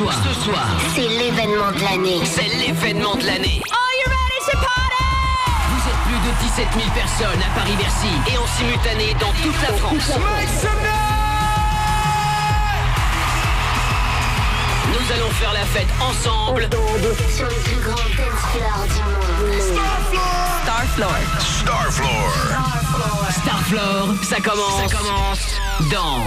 Ce 0.00 0.06
soir, 0.06 0.14
ce 0.24 0.44
soir, 0.44 0.66
C'est 0.94 1.08
l'événement 1.08 1.72
de 1.72 1.80
l'année. 1.82 2.20
c'est 2.24 2.48
l'événement 2.56 3.16
de 3.16 3.26
l'année. 3.26 3.60
Are 3.70 3.92
you 4.00 4.06
ready 4.08 4.40
to 4.50 4.56
party? 4.56 5.04
Vous 5.68 5.82
êtes 5.90 6.00
plus 6.08 6.20
de 6.26 6.32
17 6.40 6.68
000 6.74 6.90
personnes 6.94 7.42
à 7.42 7.50
Paris-Bercy 7.60 8.08
et 8.32 8.38
en 8.38 8.46
simultané 8.46 9.12
dans 9.20 9.32
toute 9.42 9.60
la 9.60 9.74
France. 9.76 10.18
Nous 14.88 15.12
allons 15.16 15.30
faire 15.32 15.52
la 15.52 15.64
fête 15.66 15.88
ensemble 16.00 16.68
Sur 17.36 17.44
le 17.46 17.54
plus 17.62 17.80
grand 17.80 17.96
dance 17.96 18.44
floor 18.54 18.86
du 18.88 19.02
monde. 19.02 19.60
Starfloor. 20.62 21.16
Starfloor. 21.60 22.32
Starfloor, 23.30 24.14
ça 24.22 24.36
commence. 24.40 24.90
Ça 24.90 24.96
commence 24.96 25.44
dans 25.90 26.24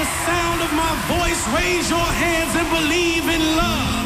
the 0.00 0.06
sound 0.24 0.62
of 0.62 0.72
my 0.72 0.92
voice, 1.12 1.42
raise 1.48 1.90
your 1.90 2.10
hands 2.24 2.56
and 2.56 2.68
believe 2.70 3.28
in 3.28 3.56
love. 3.56 3.99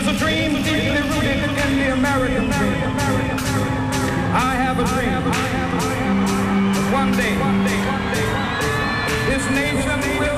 is 0.00 0.06
a 0.06 0.18
dream 0.18 0.52
deeply 0.54 1.02
rooted 1.10 1.44
in 1.44 1.70
the 1.78 1.92
American 1.92 2.44
dream. 2.56 2.90
I 4.32 4.54
have 4.62 4.78
a 4.78 4.86
dream. 4.92 5.22
One 7.00 7.12
day, 7.12 7.36
this 9.28 9.44
nation 9.50 10.00
will 10.18 10.29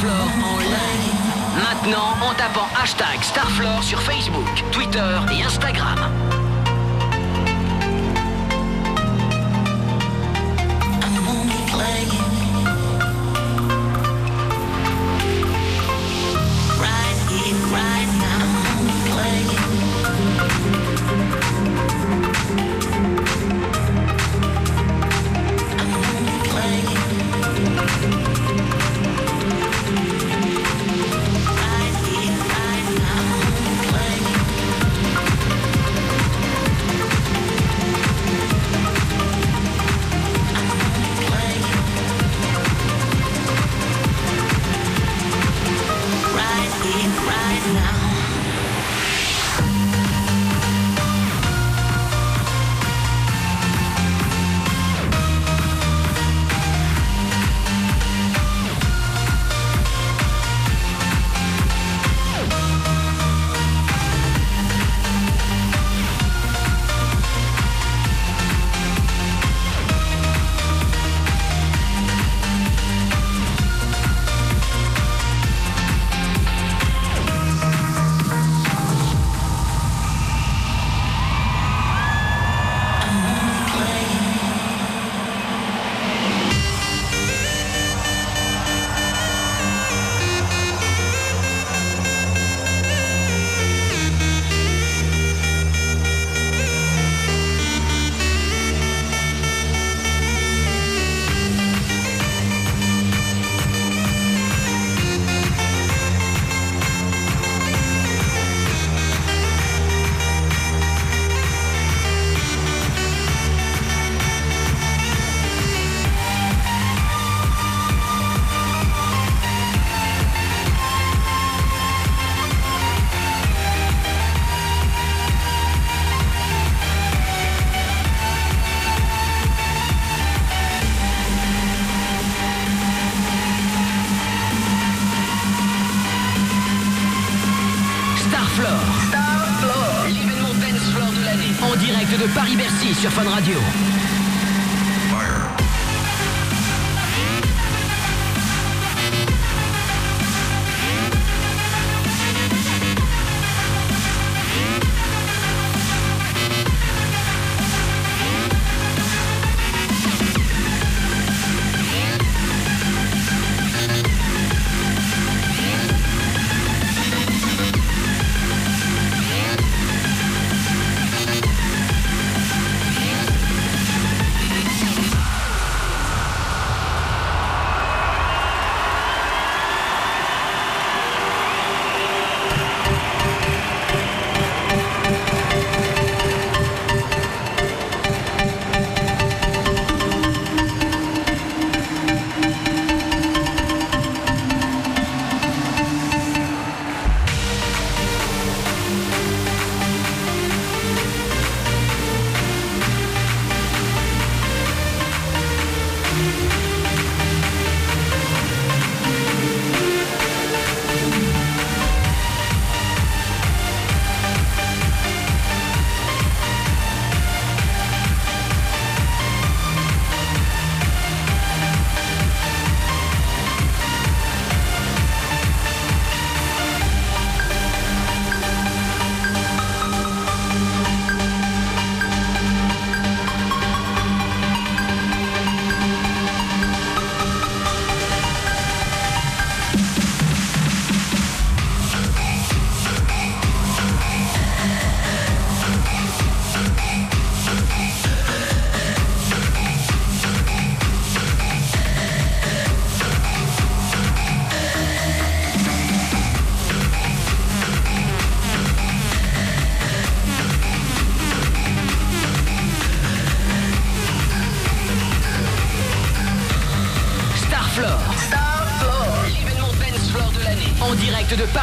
Starflore 0.00 0.30
en 0.42 0.58
live. 0.60 1.62
Maintenant 1.62 2.16
en 2.22 2.32
tapant 2.32 2.68
hashtag 2.74 3.22
Starflore 3.22 3.82
sur 3.82 4.00
Facebook, 4.00 4.64
Twitter 4.72 5.18
et 5.30 5.42
Instagram. 5.42 6.39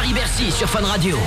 Paris-Bercy 0.08 0.50
sur 0.50 0.68
Fun 0.68 0.84
Radio. 0.86 1.18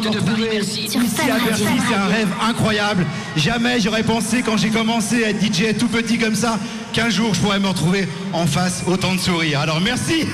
Moi 0.00 0.10
de 0.10 0.16
me 0.16 0.20
retrouver 0.20 0.58
ici 0.58 1.30
à 1.30 1.38
Bercy, 1.44 1.64
c'est 1.88 1.94
un 1.94 2.06
rêve 2.06 2.28
incroyable. 2.42 3.06
Jamais 3.36 3.80
j'aurais 3.80 4.02
pensé 4.02 4.42
quand 4.42 4.56
j'ai 4.56 4.70
commencé 4.70 5.24
à 5.24 5.30
être 5.30 5.42
DJ 5.42 5.76
tout 5.78 5.88
petit 5.88 6.18
comme 6.18 6.34
ça 6.34 6.58
qu'un 6.92 7.10
jour 7.10 7.34
je 7.34 7.40
pourrais 7.40 7.60
me 7.60 7.68
retrouver 7.68 8.08
en 8.32 8.46
face 8.46 8.82
autant 8.86 9.14
de 9.14 9.20
sourires. 9.20 9.60
Alors 9.60 9.80
merci. 9.80 10.26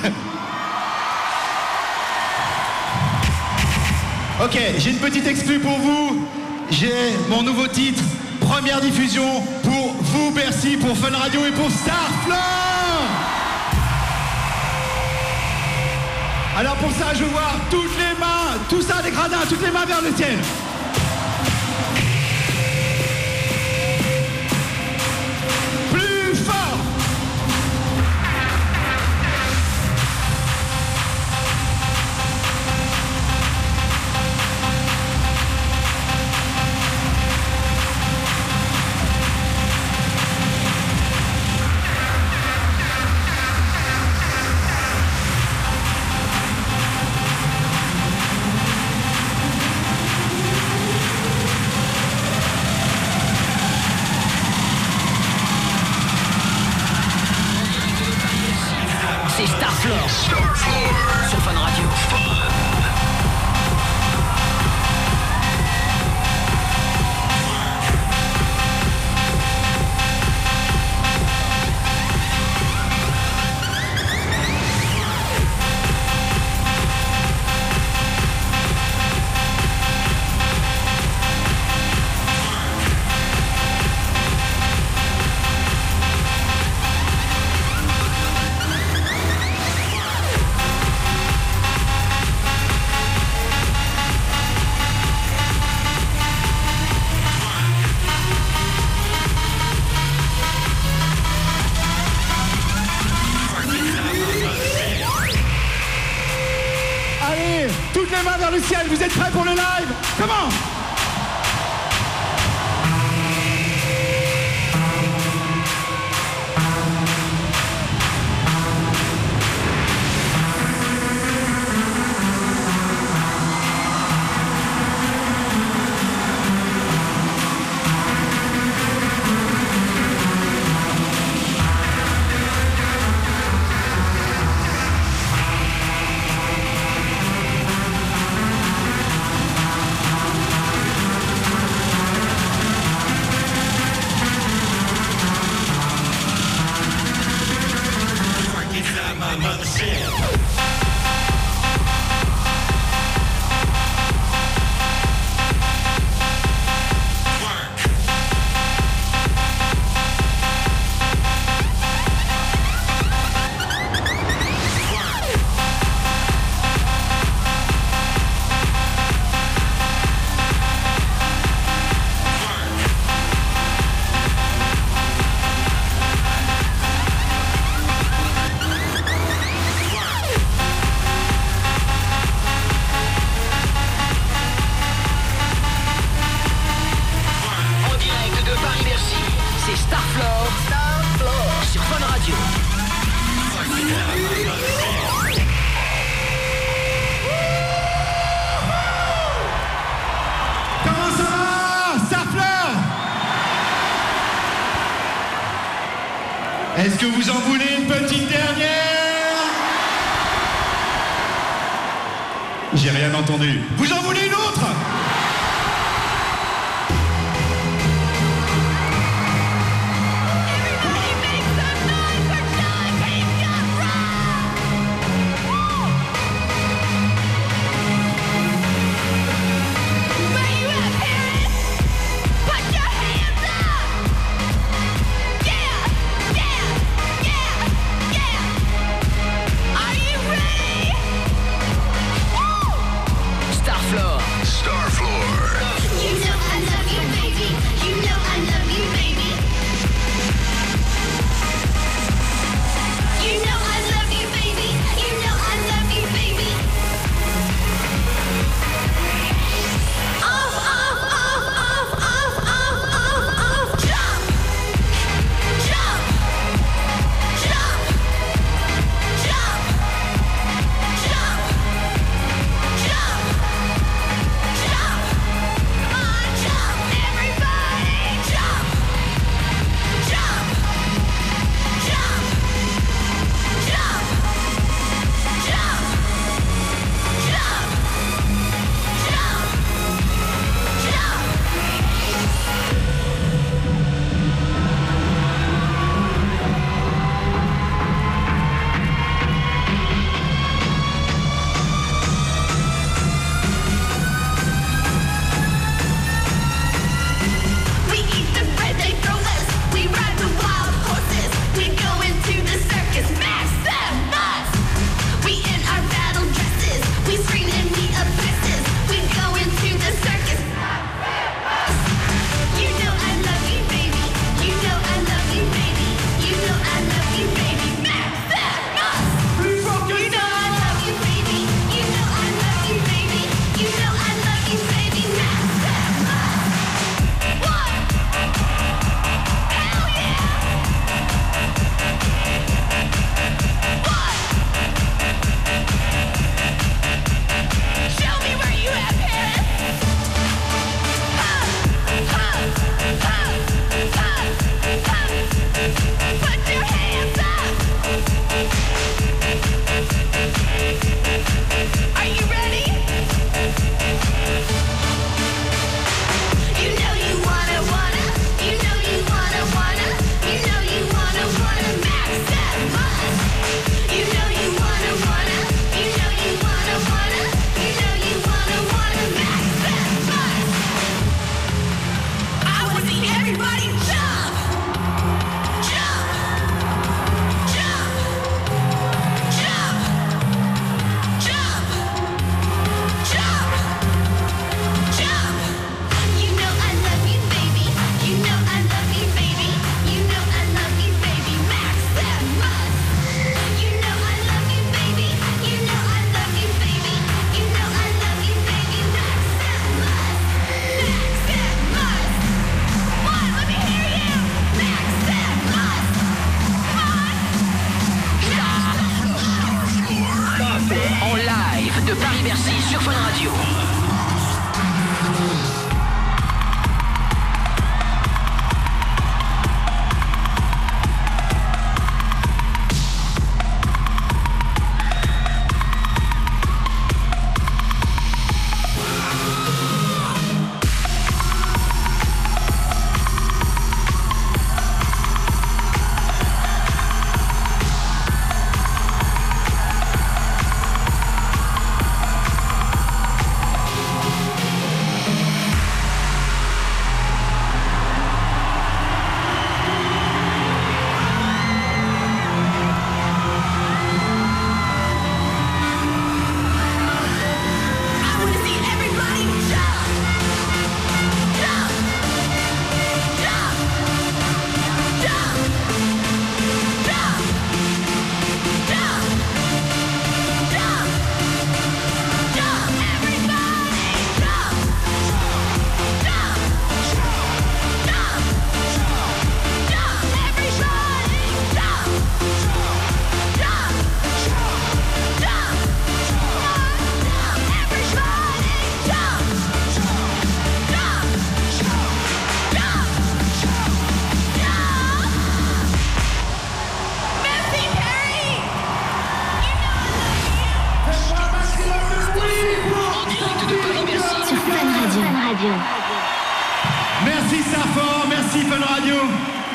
Ok, 4.43 4.59
j'ai 4.79 4.91
une 4.91 4.99
petite 4.99 5.27
exclue 5.27 5.61
pour 5.61 5.79
vous. 5.79 6.27
J'ai 6.71 6.93
mon 7.29 7.43
nouveau 7.43 7.67
titre, 7.67 8.03
première 8.41 8.81
diffusion 8.81 9.43
pour 9.63 9.95
vous 10.01 10.31
Bercy, 10.33 10.77
pour 10.77 10.97
Fun 10.97 11.17
Radio 11.17 11.45
et 11.47 11.53
pour 11.53 11.71
Starflor. 11.71 12.39
Alors 16.59 16.77
pour 16.77 16.91
ça, 16.93 17.15
je 17.15 17.25
veux 17.25 17.31
voir 17.31 17.57
toutes 17.71 17.99
les 17.99 18.12
tout 18.69 18.83
ça 18.83 19.03
des 19.03 19.11
gradins, 19.11 19.39
toutes 19.49 19.63
les 19.63 19.71
mains 19.71 19.85
vers 19.85 20.03
le 20.03 20.15
ciel. 20.15 20.39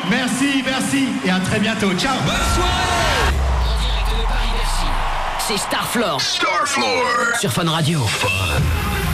Merci, 0.09 0.63
merci 0.65 1.07
et 1.25 1.29
à 1.29 1.39
très 1.39 1.59
bientôt. 1.59 1.93
Ciao. 1.93 2.15
Bonne 2.25 2.35
C'est 5.39 5.57
Starfloor. 5.57 6.21
Starfloor. 6.21 7.37
Sur 7.39 7.51
Fun 7.51 7.69
Radio. 7.69 8.03
Fun. 8.05 9.06